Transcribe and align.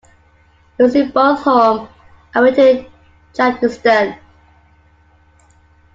Losing 0.79 1.11
both 1.11 1.41
home 1.43 1.87
and 2.33 2.47
away 2.47 2.55
to 2.55 2.89
Tajikistan. 3.35 4.17